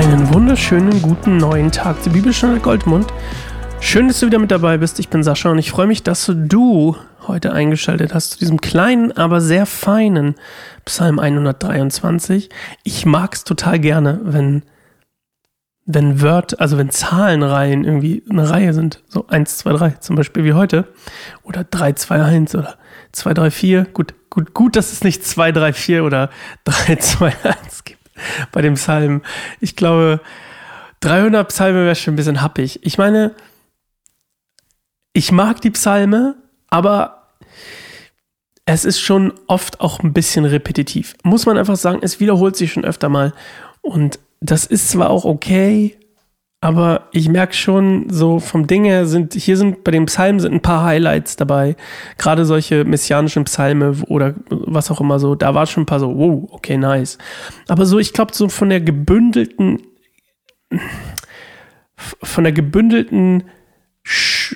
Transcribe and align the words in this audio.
Einen 0.00 0.32
wunderschönen 0.32 1.02
guten 1.02 1.36
neuen 1.36 1.70
Tag 1.70 2.02
zur 2.02 2.14
Bibelstunde 2.14 2.58
Goldmund. 2.58 3.12
Schön, 3.80 4.08
dass 4.08 4.18
du 4.20 4.26
wieder 4.26 4.38
mit 4.38 4.50
dabei 4.50 4.78
bist. 4.78 4.98
Ich 4.98 5.10
bin 5.10 5.22
Sascha 5.22 5.50
und 5.50 5.58
ich 5.58 5.70
freue 5.70 5.86
mich, 5.86 6.02
dass 6.02 6.24
du 6.34 6.96
heute 7.28 7.52
eingeschaltet 7.52 8.14
hast 8.14 8.30
zu 8.30 8.38
diesem 8.38 8.62
kleinen, 8.62 9.12
aber 9.12 9.42
sehr 9.42 9.66
feinen 9.66 10.36
Psalm 10.86 11.18
123. 11.18 12.48
Ich 12.82 13.04
mag 13.04 13.34
es 13.34 13.44
total 13.44 13.78
gerne, 13.78 14.20
wenn 14.22 14.62
wenn 15.84 16.22
Wörter, 16.22 16.60
also 16.60 16.78
wenn 16.78 16.88
Zahlenreihen 16.88 17.84
irgendwie 17.84 18.22
eine 18.30 18.48
Reihe 18.48 18.72
sind, 18.72 19.02
so 19.08 19.26
1, 19.26 19.58
2, 19.58 19.72
3 19.72 19.90
zum 20.00 20.16
Beispiel 20.16 20.44
wie 20.44 20.54
heute, 20.54 20.88
oder 21.42 21.62
3, 21.62 21.92
2, 21.92 22.22
1 22.22 22.54
oder 22.54 22.78
2, 23.12 23.34
3, 23.34 23.50
4, 23.50 23.84
gut, 23.92 24.14
gut, 24.30 24.54
gut, 24.54 24.76
dass 24.76 24.92
es 24.92 25.04
nicht 25.04 25.26
2, 25.26 25.52
3, 25.52 25.72
4 25.74 26.04
oder 26.04 26.30
3, 26.64 26.96
2, 26.96 27.26
1 27.26 27.34
gibt 27.42 27.69
bei 28.52 28.62
dem 28.62 28.74
Psalm. 28.74 29.22
Ich 29.60 29.76
glaube, 29.76 30.20
300 31.00 31.48
Psalme 31.48 31.84
wäre 31.84 31.94
schon 31.94 32.14
ein 32.14 32.16
bisschen 32.16 32.42
happig. 32.42 32.80
Ich 32.82 32.98
meine, 32.98 33.34
ich 35.12 35.32
mag 35.32 35.60
die 35.60 35.70
Psalme, 35.70 36.36
aber 36.68 37.28
es 38.64 38.84
ist 38.84 39.00
schon 39.00 39.32
oft 39.46 39.80
auch 39.80 40.00
ein 40.00 40.12
bisschen 40.12 40.44
repetitiv. 40.44 41.14
Muss 41.24 41.46
man 41.46 41.58
einfach 41.58 41.76
sagen, 41.76 42.00
es 42.02 42.20
wiederholt 42.20 42.56
sich 42.56 42.72
schon 42.72 42.84
öfter 42.84 43.08
mal. 43.08 43.32
Und 43.80 44.20
das 44.40 44.64
ist 44.64 44.90
zwar 44.90 45.10
auch 45.10 45.24
okay, 45.24 45.96
aber 46.62 47.08
ich 47.12 47.28
merke 47.30 47.54
schon, 47.54 48.10
so 48.10 48.38
vom 48.38 48.66
Ding 48.66 48.84
her 48.84 49.06
sind, 49.06 49.32
hier 49.32 49.56
sind 49.56 49.82
bei 49.82 49.92
den 49.92 50.04
Psalmen 50.06 50.40
sind 50.40 50.52
ein 50.52 50.60
paar 50.60 50.84
Highlights 50.84 51.36
dabei. 51.36 51.74
Gerade 52.18 52.44
solche 52.44 52.84
messianischen 52.84 53.44
Psalme 53.44 53.96
oder 54.08 54.34
was 54.50 54.90
auch 54.90 55.00
immer 55.00 55.18
so, 55.18 55.34
da 55.34 55.54
war 55.54 55.66
schon 55.66 55.84
ein 55.84 55.86
paar 55.86 56.00
so, 56.00 56.14
wow, 56.14 56.48
okay, 56.52 56.76
nice. 56.76 57.16
Aber 57.68 57.86
so, 57.86 57.98
ich 57.98 58.12
glaube, 58.12 58.34
so 58.34 58.50
von 58.50 58.68
der 58.68 58.82
gebündelten, 58.82 59.80
von 62.22 62.44
der 62.44 62.52
gebündelten, 62.52 63.44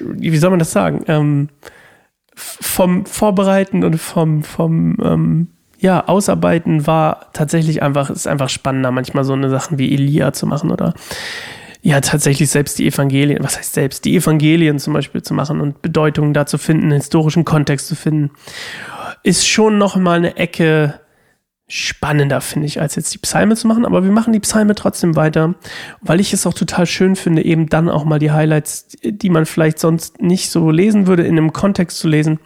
wie 0.00 0.36
soll 0.36 0.50
man 0.50 0.58
das 0.58 0.72
sagen, 0.72 1.05
ähm, 1.06 1.48
vom 2.36 3.06
Vorbereiten 3.06 3.83
und 3.83 3.98
vom, 3.98 4.42
vom, 4.42 4.96
ähm, 5.02 5.48
ja, 5.78 6.06
Ausarbeiten 6.06 6.86
war 6.86 7.33
tatsächlich 7.33 7.83
einfach, 7.83 8.11
ist 8.11 8.27
einfach 8.27 8.48
spannender, 8.50 8.91
manchmal 8.91 9.24
so 9.24 9.33
eine 9.33 9.48
Sachen 9.48 9.78
wie 9.78 9.92
Elia 9.92 10.33
zu 10.34 10.46
machen 10.46 10.70
oder 10.70 10.94
ja, 11.86 12.00
tatsächlich 12.00 12.48
selbst 12.48 12.78
die 12.78 12.86
Evangelien, 12.86 13.44
was 13.44 13.58
heißt 13.58 13.74
selbst, 13.74 14.06
die 14.06 14.16
Evangelien 14.16 14.78
zum 14.78 14.94
Beispiel 14.94 15.20
zu 15.20 15.34
machen 15.34 15.60
und 15.60 15.82
Bedeutungen 15.82 16.32
da 16.32 16.46
zu 16.46 16.56
finden, 16.56 16.90
historischen 16.90 17.44
Kontext 17.44 17.88
zu 17.88 17.94
finden, 17.94 18.30
ist 19.22 19.46
schon 19.46 19.77
nochmal 19.77 20.16
eine 20.16 20.38
Ecke 20.38 20.98
spannender, 21.68 22.40
finde 22.40 22.68
ich, 22.68 22.80
als 22.80 22.96
jetzt 22.96 23.12
die 23.12 23.18
Psalme 23.18 23.55
zu 23.55 23.68
machen. 23.68 23.84
Aber 23.84 24.02
wir 24.02 24.10
machen 24.12 24.32
die 24.32 24.40
Psalme 24.40 24.74
trotzdem 24.74 25.14
weiter, 25.14 25.56
weil 26.00 26.20
ich 26.20 26.32
es 26.32 26.46
auch 26.46 26.55
total 26.55 26.86
schön 26.86 27.16
finde, 27.16 27.44
eben 27.44 27.68
dann 27.68 27.90
auch 27.90 28.06
mal 28.06 28.18
die 28.18 28.30
Highlights, 28.30 28.88
die 29.02 29.28
man 29.28 29.44
vielleicht 29.44 29.78
sonst 29.78 30.22
nicht 30.22 30.48
so 30.48 30.70
lesen 30.70 31.06
würde, 31.06 31.24
in 31.24 31.36
einem 31.36 31.52
Kontext 31.52 31.98
zu 31.98 32.08
lesen 32.08 32.38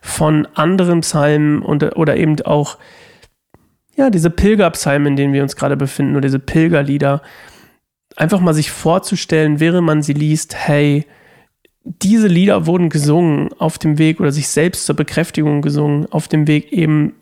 von 0.00 0.48
anderen 0.54 1.02
Psalmen 1.02 1.60
und, 1.60 1.96
oder 1.98 2.16
eben 2.16 2.40
auch, 2.46 2.78
ja, 3.94 4.08
diese 4.08 4.30
Pilgerpsalmen, 4.30 5.08
in 5.08 5.16
denen 5.16 5.34
wir 5.34 5.42
uns 5.42 5.54
gerade 5.54 5.76
befinden, 5.76 6.12
oder 6.12 6.22
diese 6.22 6.38
Pilgerlieder, 6.38 7.20
einfach 8.16 8.40
mal 8.40 8.54
sich 8.54 8.70
vorzustellen, 8.70 9.60
während 9.60 9.86
man 9.86 10.02
sie 10.02 10.12
liest, 10.12 10.54
hey, 10.54 11.06
diese 11.84 12.28
Lieder 12.28 12.66
wurden 12.66 12.90
gesungen 12.90 13.52
auf 13.58 13.78
dem 13.78 13.98
Weg 13.98 14.20
oder 14.20 14.32
sich 14.32 14.48
selbst 14.48 14.86
zur 14.86 14.96
Bekräftigung 14.96 15.62
gesungen, 15.62 16.06
auf 16.10 16.28
dem 16.28 16.46
Weg 16.46 16.72
eben 16.72 17.14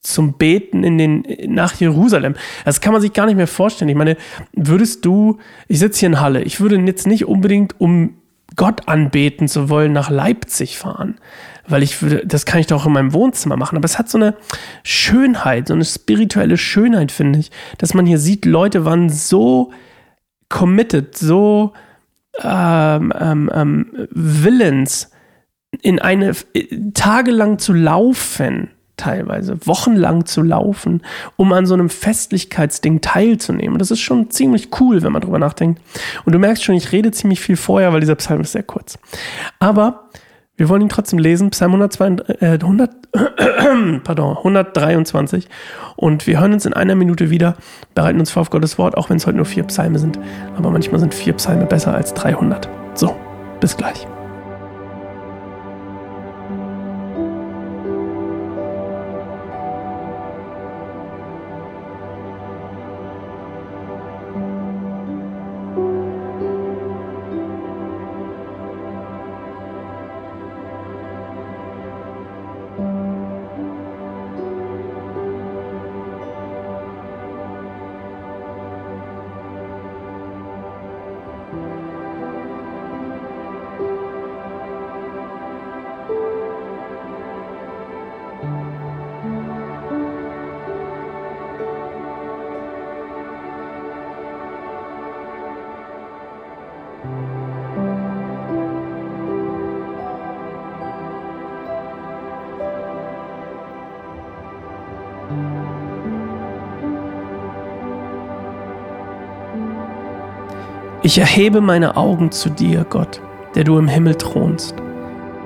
zum 0.00 0.38
Beten 0.38 0.82
in 0.82 0.96
den, 0.96 1.24
nach 1.48 1.74
Jerusalem. 1.74 2.34
Das 2.64 2.80
kann 2.80 2.94
man 2.94 3.02
sich 3.02 3.12
gar 3.12 3.26
nicht 3.26 3.36
mehr 3.36 3.46
vorstellen. 3.46 3.90
Ich 3.90 3.96
meine, 3.96 4.16
würdest 4.52 5.04
du, 5.04 5.38
ich 5.68 5.78
sitze 5.78 6.00
hier 6.00 6.08
in 6.08 6.20
Halle, 6.20 6.42
ich 6.42 6.60
würde 6.60 6.76
jetzt 6.76 7.06
nicht 7.06 7.26
unbedingt, 7.26 7.78
um 7.78 8.14
Gott 8.56 8.88
anbeten 8.88 9.46
zu 9.46 9.68
wollen, 9.68 9.92
nach 9.92 10.10
Leipzig 10.10 10.78
fahren 10.78 11.18
weil 11.70 11.82
ich 11.82 12.02
würde, 12.02 12.26
das 12.26 12.46
kann 12.46 12.60
ich 12.60 12.66
doch 12.66 12.86
in 12.86 12.92
meinem 12.92 13.12
Wohnzimmer 13.12 13.56
machen. 13.56 13.76
Aber 13.76 13.84
es 13.84 13.98
hat 13.98 14.08
so 14.08 14.18
eine 14.18 14.34
Schönheit, 14.82 15.68
so 15.68 15.74
eine 15.74 15.84
spirituelle 15.84 16.56
Schönheit, 16.56 17.12
finde 17.12 17.38
ich, 17.38 17.50
dass 17.78 17.94
man 17.94 18.06
hier 18.06 18.18
sieht, 18.18 18.44
Leute 18.44 18.84
waren 18.84 19.08
so 19.08 19.70
committed, 20.50 21.16
so 21.16 21.72
ähm, 22.42 23.12
ähm, 23.18 23.50
ähm, 23.52 24.08
willens, 24.10 25.10
in 25.82 25.98
eine 25.98 26.32
tagelang 26.94 27.58
zu 27.58 27.72
laufen, 27.72 28.70
teilweise 28.96 29.66
wochenlang 29.66 30.26
zu 30.26 30.42
laufen, 30.42 31.02
um 31.36 31.52
an 31.52 31.64
so 31.64 31.74
einem 31.74 31.88
Festlichkeitsding 31.88 33.00
teilzunehmen. 33.00 33.78
Das 33.78 33.90
ist 33.90 34.00
schon 34.00 34.30
ziemlich 34.30 34.68
cool, 34.80 35.02
wenn 35.02 35.12
man 35.12 35.22
drüber 35.22 35.38
nachdenkt. 35.38 35.80
Und 36.24 36.34
du 36.34 36.38
merkst 36.38 36.64
schon, 36.64 36.74
ich 36.74 36.92
rede 36.92 37.10
ziemlich 37.12 37.40
viel 37.40 37.56
vorher, 37.56 37.92
weil 37.92 38.00
dieser 38.00 38.16
Psalm 38.16 38.42
ist 38.42 38.52
sehr 38.52 38.62
kurz. 38.62 38.98
Aber 39.58 40.10
wir 40.60 40.68
wollen 40.68 40.82
ihn 40.82 40.88
trotzdem 40.90 41.18
lesen, 41.18 41.48
Psalm 41.50 41.70
102, 41.72 42.16
äh, 42.40 42.46
100, 42.60 42.90
pardon, 44.04 44.36
123. 44.36 45.48
Und 45.96 46.26
wir 46.26 46.38
hören 46.38 46.52
uns 46.52 46.66
in 46.66 46.74
einer 46.74 46.94
Minute 46.94 47.30
wieder, 47.30 47.56
bereiten 47.94 48.20
uns 48.20 48.30
vor 48.30 48.42
auf 48.42 48.50
Gottes 48.50 48.76
Wort, 48.76 48.94
auch 48.94 49.08
wenn 49.08 49.16
es 49.16 49.26
heute 49.26 49.38
nur 49.38 49.46
vier 49.46 49.64
Psalme 49.64 49.98
sind. 49.98 50.18
Aber 50.58 50.70
manchmal 50.70 51.00
sind 51.00 51.14
vier 51.14 51.32
Psalme 51.32 51.64
besser 51.64 51.94
als 51.94 52.12
300. 52.12 52.68
So, 52.94 53.16
bis 53.58 53.74
gleich. 53.74 54.06
Ich 111.02 111.18
erhebe 111.18 111.60
meine 111.60 111.96
Augen 111.96 112.30
zu 112.30 112.50
dir, 112.50 112.84
Gott, 112.88 113.22
der 113.54 113.64
du 113.64 113.78
im 113.78 113.88
Himmel 113.88 114.16
thronst. 114.16 114.74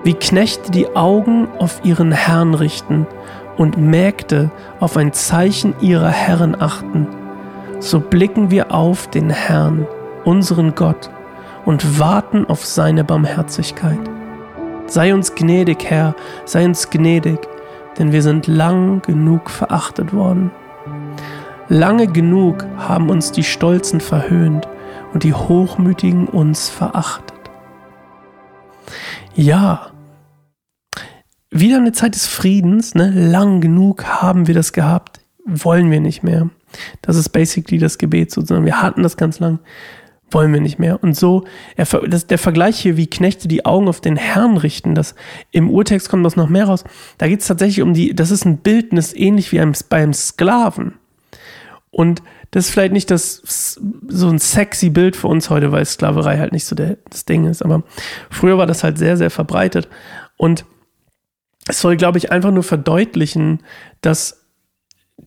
Wie 0.02 0.14
Knechte 0.14 0.70
die 0.72 0.94
Augen 0.96 1.48
auf 1.58 1.80
ihren 1.84 2.12
Herrn 2.12 2.54
richten 2.54 3.06
und 3.56 3.78
Mägde 3.78 4.50
auf 4.80 4.96
ein 4.96 5.12
Zeichen 5.12 5.74
ihrer 5.80 6.10
Herren 6.10 6.60
achten, 6.60 7.06
so 7.78 8.00
blicken 8.00 8.50
wir 8.50 8.74
auf 8.74 9.08
den 9.08 9.30
Herrn, 9.30 9.86
unseren 10.24 10.74
Gott, 10.74 11.08
und 11.64 11.98
warten 11.98 12.46
auf 12.46 12.66
seine 12.66 13.04
Barmherzigkeit. 13.04 13.98
Sei 14.86 15.14
uns 15.14 15.34
gnädig, 15.34 15.84
Herr, 15.84 16.14
sei 16.44 16.64
uns 16.64 16.90
gnädig, 16.90 17.38
denn 17.98 18.12
wir 18.12 18.22
sind 18.22 18.46
lang 18.46 19.02
genug 19.02 19.50
verachtet 19.50 20.12
worden. 20.12 20.50
Lange 21.68 22.06
genug 22.06 22.66
haben 22.76 23.08
uns 23.08 23.32
die 23.32 23.42
Stolzen 23.42 24.00
verhöhnt 24.00 24.68
und 25.12 25.22
die 25.22 25.34
Hochmütigen 25.34 26.26
uns 26.26 26.68
verachtet. 26.68 27.32
Ja, 29.34 29.90
wieder 31.50 31.76
eine 31.76 31.92
Zeit 31.92 32.16
des 32.16 32.26
Friedens, 32.26 32.94
ne? 32.94 33.10
lang 33.10 33.60
genug 33.60 34.04
haben 34.04 34.46
wir 34.48 34.54
das 34.54 34.72
gehabt, 34.72 35.20
wollen 35.46 35.90
wir 35.90 36.00
nicht 36.00 36.22
mehr. 36.22 36.50
Das 37.00 37.16
ist 37.16 37.28
basically 37.28 37.78
das 37.78 37.98
Gebet 37.98 38.32
sozusagen. 38.32 38.64
Wir 38.64 38.82
hatten 38.82 39.02
das 39.04 39.16
ganz 39.16 39.38
lang, 39.38 39.60
wollen 40.34 40.52
wir 40.52 40.60
nicht 40.60 40.78
mehr. 40.78 41.02
Und 41.02 41.16
so, 41.16 41.44
das, 41.76 42.26
der 42.26 42.38
Vergleich 42.38 42.78
hier, 42.78 42.96
wie 42.96 43.06
Knechte 43.06 43.48
die 43.48 43.64
Augen 43.64 43.88
auf 43.88 44.00
den 44.00 44.16
Herrn 44.16 44.56
richten, 44.56 44.94
das 44.94 45.14
im 45.52 45.70
Urtext 45.70 46.08
kommt 46.08 46.26
das 46.26 46.36
noch 46.36 46.48
mehr 46.48 46.66
raus. 46.66 46.84
Da 47.18 47.28
geht 47.28 47.40
es 47.40 47.46
tatsächlich 47.46 47.82
um 47.82 47.94
die, 47.94 48.14
das 48.14 48.30
ist 48.30 48.44
ein 48.44 48.58
Bildnis 48.58 49.14
ähnlich 49.14 49.52
wie 49.52 49.72
beim 49.88 50.12
Sklaven. 50.12 50.94
Und 51.90 52.22
das 52.50 52.66
ist 52.66 52.70
vielleicht 52.72 52.92
nicht 52.92 53.10
das 53.10 53.78
so 54.08 54.28
ein 54.28 54.38
sexy 54.38 54.90
Bild 54.90 55.16
für 55.16 55.28
uns 55.28 55.50
heute, 55.50 55.72
weil 55.72 55.84
Sklaverei 55.84 56.38
halt 56.38 56.52
nicht 56.52 56.66
so 56.66 56.74
der, 56.76 56.98
das 57.08 57.24
Ding 57.24 57.46
ist. 57.46 57.62
Aber 57.62 57.82
früher 58.30 58.58
war 58.58 58.66
das 58.66 58.84
halt 58.84 58.98
sehr, 58.98 59.16
sehr 59.16 59.30
verbreitet. 59.30 59.88
Und 60.36 60.64
es 61.66 61.80
soll, 61.80 61.96
glaube 61.96 62.18
ich, 62.18 62.30
einfach 62.30 62.50
nur 62.50 62.62
verdeutlichen, 62.62 63.60
dass 64.02 64.43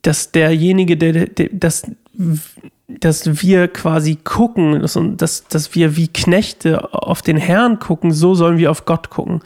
dass 0.01 0.31
derjenige, 0.31 0.97
der, 0.97 1.27
der 1.27 1.49
dass, 1.51 1.89
dass 2.87 3.41
wir 3.41 3.67
quasi 3.67 4.15
gucken, 4.15 4.81
dass, 4.81 4.97
dass, 5.17 5.47
dass 5.47 5.75
wir 5.75 5.95
wie 5.95 6.07
Knechte 6.07 6.93
auf 6.93 7.21
den 7.21 7.37
Herrn 7.37 7.79
gucken, 7.79 8.11
so 8.11 8.35
sollen 8.35 8.57
wir 8.57 8.71
auf 8.71 8.85
Gott 8.85 9.09
gucken 9.09 9.41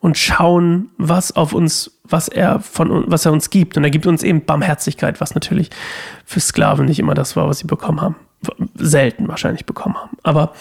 und 0.00 0.16
schauen, 0.16 0.90
was 0.96 1.34
auf 1.34 1.52
uns, 1.52 1.98
was 2.04 2.28
er 2.28 2.60
von 2.60 3.04
was 3.10 3.26
er 3.26 3.32
uns 3.32 3.50
gibt. 3.50 3.76
Und 3.76 3.84
er 3.84 3.90
gibt 3.90 4.06
uns 4.06 4.22
eben 4.22 4.44
Barmherzigkeit, 4.44 5.20
was 5.20 5.34
natürlich 5.34 5.70
für 6.24 6.40
Sklaven 6.40 6.86
nicht 6.86 6.98
immer 6.98 7.14
das 7.14 7.36
war, 7.36 7.48
was 7.48 7.58
sie 7.58 7.66
bekommen 7.66 8.00
haben. 8.00 8.16
Selten 8.74 9.26
wahrscheinlich 9.26 9.66
bekommen 9.66 9.96
haben. 9.96 10.16
Aber 10.22 10.52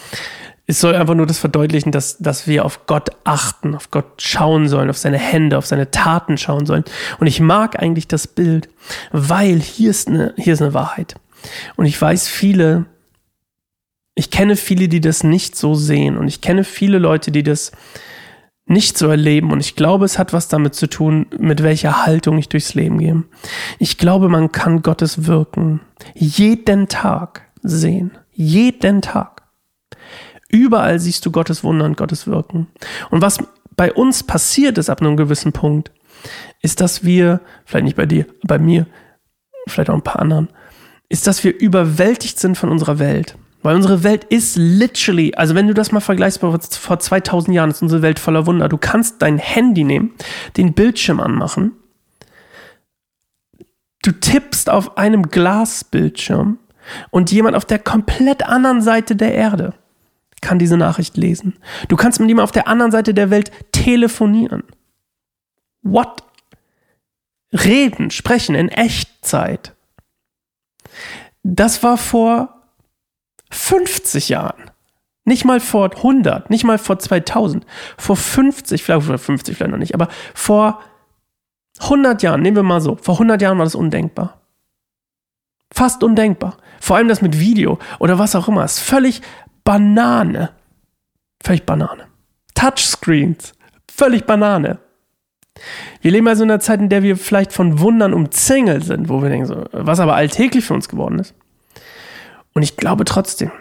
es 0.70 0.82
soll 0.82 0.96
einfach 0.96 1.16
nur 1.16 1.26
das 1.26 1.40
verdeutlichen, 1.40 1.94
dass, 1.94 2.18
dass 2.18 2.46
wir 2.46 2.66
auf 2.66 2.86
Gott 2.88 3.10
achten, 3.24 3.74
auf 3.74 3.90
Gott 3.90 4.22
schauen 4.22 4.68
sollen, 4.68 4.90
auf 4.90 4.98
seine 4.98 5.18
Hände, 5.18 5.58
auf 5.58 5.66
seine 5.66 5.92
Taten 5.92 6.38
schauen 6.38 6.66
sollen. 6.66 6.84
Und 7.20 7.28
ich 7.28 7.40
mag 7.40 7.82
eigentlich 7.82 8.10
das 8.10 8.28
Bild, 8.28 8.68
weil 9.14 9.62
hier 9.62 9.90
ist 9.90 10.10
eine, 10.10 10.34
hier 10.38 10.54
ist 10.54 10.62
eine 10.62 10.74
Wahrheit. 10.74 11.16
Und 11.78 11.86
ich 11.86 12.00
weiß 12.00 12.28
viele, 12.28 12.86
ich 14.14 14.30
kenne 14.30 14.58
viele, 14.58 14.90
die 14.90 15.00
das 15.00 15.24
nicht 15.24 15.56
so 15.56 15.74
sehen. 15.74 16.18
Und 16.18 16.28
ich 16.28 16.42
kenne 16.42 16.66
viele 16.66 17.00
Leute, 17.00 17.32
die 17.32 17.44
das 17.44 17.72
nicht 18.66 18.98
so 18.98 19.08
erleben. 19.08 19.54
Und 19.54 19.62
ich 19.62 19.78
glaube, 19.78 20.04
es 20.04 20.20
hat 20.20 20.34
was 20.34 20.50
damit 20.50 20.76
zu 20.76 20.88
tun, 20.88 21.28
mit 21.40 21.64
welcher 21.64 22.06
Haltung 22.06 22.38
ich 22.38 22.50
durchs 22.50 22.74
Leben 22.74 22.98
gehe. 22.98 23.24
Ich 23.80 23.98
glaube, 23.98 24.28
man 24.28 24.52
kann 24.52 24.82
Gottes 24.82 25.28
Wirken 25.28 25.80
jeden 26.14 26.90
Tag 26.90 27.44
sehen. 27.64 28.12
Jeden 28.34 29.02
Tag. 29.02 29.37
Überall 30.50 31.00
siehst 31.00 31.26
du 31.26 31.32
Gottes 31.32 31.64
Wunder 31.64 31.86
und 31.86 31.98
Gottes 31.98 32.28
Wirken. 32.28 32.68
Und 33.10 33.22
was 33.22 33.38
bei 33.76 33.94
uns 33.94 34.24
passiert 34.24 34.78
ist 34.78 34.90
ab 34.90 35.02
einem 35.02 35.18
gewissen 35.18 35.52
Punkt, 35.52 35.92
ist, 36.62 36.82
dass 36.82 37.04
wir, 37.04 37.42
vielleicht 37.66 37.86
nicht 37.86 37.98
bei 37.98 38.06
dir, 38.06 38.26
bei 38.44 38.58
mir, 38.58 38.88
vielleicht 39.68 39.90
auch 39.90 39.96
ein 39.96 40.02
paar 40.02 40.20
anderen, 40.20 40.50
ist, 41.10 41.28
dass 41.28 41.44
wir 41.44 41.58
überwältigt 41.58 42.40
sind 42.40 42.58
von 42.58 42.70
unserer 42.70 43.00
Welt. 43.00 43.38
Weil 43.64 43.76
unsere 43.76 44.04
Welt 44.04 44.24
ist 44.26 44.56
literally, 44.56 45.34
also 45.36 45.56
wenn 45.56 45.68
du 45.68 45.74
das 45.74 45.92
mal 45.92 46.00
vergleichst, 46.00 46.40
vor 46.40 47.00
2000 47.00 47.56
Jahren 47.56 47.70
ist 47.70 47.82
unsere 47.82 48.02
Welt 48.02 48.20
voller 48.20 48.46
Wunder. 48.46 48.70
Du 48.70 48.78
kannst 48.78 49.22
dein 49.22 49.38
Handy 49.38 49.84
nehmen, 49.84 50.14
den 50.56 50.74
Bildschirm 50.74 51.20
anmachen. 51.20 51.74
Du 54.04 54.12
tippst 54.12 54.70
auf 54.70 54.98
einem 54.98 55.24
Glasbildschirm 55.30 56.60
und 57.10 57.32
jemand 57.32 57.56
auf 57.56 57.66
der 57.66 57.80
komplett 57.80 58.48
anderen 58.48 58.82
Seite 58.82 59.16
der 59.16 59.34
Erde 59.34 59.74
kann 60.42 60.60
diese 60.60 60.78
Nachricht 60.78 61.18
lesen. 61.18 61.58
Du 61.88 61.96
kannst 61.96 62.20
mit 62.20 62.30
jemandem 62.30 62.44
auf 62.44 62.52
der 62.52 62.68
anderen 62.68 62.92
Seite 62.92 63.14
der 63.14 63.30
Welt 63.30 63.52
telefonieren. 63.72 64.64
What? 65.82 66.24
Reden, 67.52 68.12
sprechen 68.12 68.56
in 68.56 68.70
Echtzeit. 68.70 69.76
Das 71.44 71.82
war 71.84 71.98
vor 71.98 72.64
50 73.52 74.30
Jahren. 74.30 74.72
Nicht 75.24 75.44
mal 75.44 75.60
vor 75.60 75.94
100, 75.96 76.50
nicht 76.50 76.64
mal 76.64 76.78
vor 76.78 77.00
2000, 77.00 77.66
vor 77.98 78.16
50, 78.16 78.84
vielleicht 78.84 79.06
vor 79.06 79.18
50 79.18 79.58
vielleicht 79.58 79.72
noch 79.72 79.78
nicht, 79.78 79.94
aber 79.94 80.08
vor 80.34 80.82
100 81.82 82.24
Jahren, 82.24 82.42
nehmen 82.42 82.56
wir 82.56 82.64
mal 82.64 82.82
so, 82.82 82.96
vor 82.96 83.16
100 83.16 83.42
Jahren 83.42 83.58
war 83.58 83.66
das 83.66 83.76
undenkbar. 83.76 84.42
Fast 85.72 86.04
undenkbar. 86.04 86.58
Vor 86.80 86.96
allem 86.96 87.10
das 87.10 87.22
mit 87.22 87.40
Video 87.40 87.78
oder 88.00 88.18
was 88.18 88.36
auch 88.36 88.48
immer. 88.48 88.64
Ist 88.64 88.80
völlig 88.80 89.22
Banane. 89.68 90.52
Völlig 91.44 91.66
Banane. 91.66 92.08
Touchscreens. 92.56 93.52
Völlig 93.92 94.26
Banane. 94.26 94.80
Wir 96.02 96.12
leben 96.12 96.26
also 96.30 96.46
in 96.46 96.52
einer 96.52 96.62
Zeit, 96.62 96.80
in 96.80 96.88
der 96.88 97.04
wir 97.04 97.18
vielleicht 97.18 97.52
von 97.52 97.80
Wundern 97.82 98.14
umzingelt 98.14 98.86
sind, 98.86 99.10
wo 99.10 99.22
wir 99.22 99.28
denken, 99.28 99.46
so, 99.46 99.66
was 99.74 100.00
aber 100.00 100.16
alltäglich 100.16 100.64
für 100.64 100.74
uns 100.74 100.88
geworden 100.88 101.20
ist. 101.20 101.36
Und 102.54 102.64
ich 102.64 102.78
glaube 102.78 103.04
trotzdem, 103.04 103.52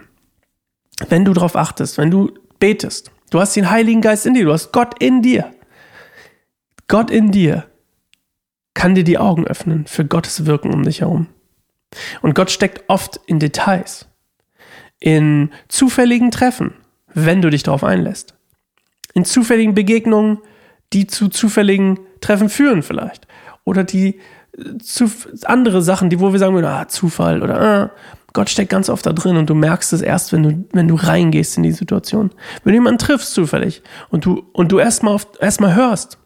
wenn 1.08 1.24
du 1.24 1.32
darauf 1.32 1.56
achtest, 1.56 1.98
wenn 1.98 2.12
du 2.12 2.30
betest, 2.60 3.10
du 3.30 3.40
hast 3.40 3.56
den 3.56 3.68
Heiligen 3.68 4.00
Geist 4.00 4.26
in 4.26 4.34
dir, 4.34 4.44
du 4.44 4.52
hast 4.52 4.70
Gott 4.70 5.02
in 5.02 5.22
dir. 5.22 5.50
Gott 6.86 7.10
in 7.10 7.32
dir 7.32 7.64
kann 8.74 8.94
dir 8.94 9.02
die 9.02 9.18
Augen 9.18 9.44
öffnen 9.44 9.88
für 9.88 10.04
Gottes 10.04 10.46
Wirken 10.46 10.72
um 10.72 10.84
dich 10.84 11.00
herum. 11.00 11.26
Und 12.22 12.36
Gott 12.36 12.52
steckt 12.52 12.84
oft 12.86 13.18
in 13.26 13.40
Details, 13.40 14.06
in 15.00 15.50
zufälligen 15.68 16.30
Treffen, 16.30 16.74
wenn 17.12 17.42
du 17.42 17.50
dich 17.50 17.62
darauf 17.62 17.84
einlässt, 17.84 18.34
in 19.14 19.24
zufälligen 19.24 19.74
Begegnungen, 19.74 20.38
die 20.92 21.06
zu 21.06 21.28
zufälligen 21.28 21.98
Treffen 22.20 22.48
führen 22.48 22.82
vielleicht, 22.82 23.26
oder 23.64 23.84
die 23.84 24.20
äh, 24.56 24.78
zu 24.78 25.10
andere 25.44 25.82
Sachen, 25.82 26.10
die 26.10 26.20
wo 26.20 26.32
wir 26.32 26.38
sagen 26.38 26.54
würden, 26.54 26.66
ah, 26.66 26.88
Zufall 26.88 27.42
oder 27.42 27.60
ah, 27.60 27.90
Gott 28.36 28.50
steckt 28.50 28.70
ganz 28.70 28.90
oft 28.90 29.06
da 29.06 29.14
drin 29.14 29.38
und 29.38 29.48
du 29.48 29.54
merkst 29.54 29.94
es 29.94 30.02
erst, 30.02 30.32
wenn 30.34 30.42
du, 30.42 30.64
wenn 30.72 30.88
du 30.88 30.94
reingehst 30.94 31.56
in 31.56 31.62
die 31.62 31.72
Situation. 31.72 32.32
Wenn 32.62 32.72
du 32.72 32.76
jemanden 32.76 32.98
triffst 32.98 33.32
zufällig 33.32 33.82
und 34.10 34.26
du, 34.26 34.44
und 34.52 34.70
du 34.72 34.78
erstmal 34.78 35.18
erstmal 35.40 35.74
hörst. 35.74 36.18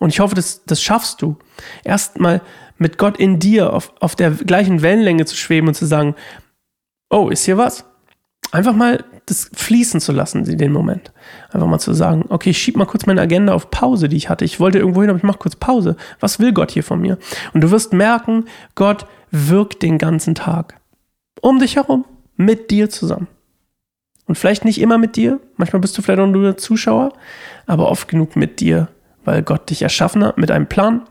Und 0.00 0.08
ich 0.08 0.18
hoffe, 0.18 0.34
das, 0.34 0.64
das 0.64 0.82
schaffst 0.82 1.22
du. 1.22 1.36
Erstmal 1.84 2.42
mit 2.78 2.98
Gott 2.98 3.16
in 3.16 3.38
dir 3.38 3.72
auf, 3.72 3.92
auf 4.00 4.16
der 4.16 4.32
gleichen 4.32 4.82
Wellenlänge 4.82 5.24
zu 5.24 5.36
schweben 5.36 5.68
und 5.68 5.74
zu 5.74 5.86
sagen, 5.86 6.16
oh, 7.10 7.28
ist 7.28 7.44
hier 7.44 7.56
was? 7.56 7.84
Einfach 8.56 8.74
mal 8.74 9.04
das 9.26 9.50
fließen 9.52 10.00
zu 10.00 10.12
lassen, 10.12 10.44
den 10.44 10.72
Moment. 10.72 11.12
Einfach 11.50 11.66
mal 11.66 11.78
zu 11.78 11.92
sagen, 11.92 12.24
okay, 12.30 12.48
ich 12.50 12.58
schieb 12.58 12.78
mal 12.78 12.86
kurz 12.86 13.04
meine 13.04 13.20
Agenda 13.20 13.52
auf 13.52 13.70
Pause, 13.70 14.08
die 14.08 14.16
ich 14.16 14.30
hatte. 14.30 14.46
Ich 14.46 14.60
wollte 14.60 14.78
irgendwo 14.78 15.02
hin, 15.02 15.10
aber 15.10 15.18
ich 15.18 15.24
mache 15.24 15.36
kurz 15.36 15.56
Pause. 15.56 15.94
Was 16.20 16.40
will 16.40 16.54
Gott 16.54 16.70
hier 16.70 16.82
von 16.82 16.98
mir? 16.98 17.18
Und 17.52 17.60
du 17.60 17.70
wirst 17.70 17.92
merken, 17.92 18.46
Gott 18.74 19.04
wirkt 19.30 19.82
den 19.82 19.98
ganzen 19.98 20.34
Tag 20.34 20.80
um 21.42 21.58
dich 21.58 21.76
herum, 21.76 22.06
mit 22.36 22.70
dir 22.70 22.88
zusammen. 22.88 23.28
Und 24.24 24.38
vielleicht 24.38 24.64
nicht 24.64 24.80
immer 24.80 24.96
mit 24.96 25.16
dir, 25.16 25.38
manchmal 25.58 25.80
bist 25.80 25.98
du 25.98 26.00
vielleicht 26.00 26.20
auch 26.20 26.26
nur 26.26 26.56
Zuschauer, 26.56 27.12
aber 27.66 27.90
oft 27.90 28.08
genug 28.08 28.36
mit 28.36 28.60
dir, 28.60 28.88
weil 29.26 29.42
Gott 29.42 29.68
dich 29.68 29.82
erschaffen 29.82 30.24
hat 30.24 30.38
mit 30.38 30.50
einem 30.50 30.66
Plan, 30.66 31.02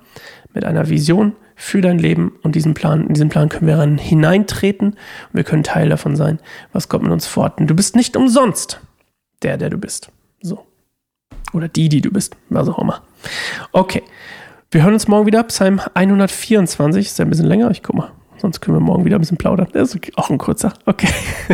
mit 0.52 0.66
einer 0.66 0.90
Vision 0.90 1.34
für 1.56 1.82
dein 1.82 2.00
Leben 2.00 2.34
und 2.44 2.56
diesen 2.56 2.74
Plan, 2.74 3.08
in 3.08 3.14
diesen 3.14 3.30
Plan 3.30 3.50
können 3.50 3.68
wir 3.68 3.78
dann 3.78 3.98
hineintreten 3.98 4.90
und 4.90 5.34
wir 5.34 5.44
können 5.44 5.64
Teil 5.64 5.90
davon 5.90 6.16
sein, 6.16 6.40
was 6.74 6.90
Gott 6.90 7.02
mit 7.02 7.12
uns. 7.12 7.36
Und 7.36 7.68
du 7.68 7.76
bist 7.76 7.96
nicht 7.96 8.18
umsonst 8.18 8.80
der, 9.42 9.58
der 9.58 9.70
du 9.70 9.78
bist. 9.78 10.12
So. 10.42 10.66
Oder 11.54 11.68
die, 11.68 11.90
die 11.90 12.02
du 12.02 12.12
bist, 12.12 12.36
was 12.50 12.68
auch 12.68 12.80
immer. 12.80 13.02
Okay. 13.72 14.04
Wir 14.72 14.84
hören 14.84 14.94
uns 14.94 15.08
morgen 15.08 15.26
wieder, 15.26 15.44
Psalm 15.44 15.80
124, 15.94 17.06
ist 17.06 17.20
ja 17.20 17.26
ein 17.26 17.30
bisschen 17.30 17.46
länger, 17.46 17.72
ich 17.72 17.84
guck 17.84 17.96
mal. 17.96 18.12
Sonst 18.38 18.60
können 18.60 18.76
wir 18.76 18.82
morgen 18.82 19.06
wieder 19.06 19.18
ein 19.18 19.22
bisschen 19.22 19.38
plaudern. 19.38 19.68
Das 19.72 19.96
ist 19.96 20.18
auch 20.18 20.30
ein 20.30 20.38
kurzer. 20.38 20.74
Okay. 20.86 21.08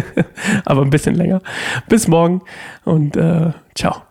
Aber 0.65 0.81
ein 0.81 0.89
bisschen 0.89 1.15
länger. 1.15 1.41
Bis 1.87 2.07
morgen 2.07 2.41
und 2.83 3.15
äh, 3.15 3.51
ciao. 3.75 4.01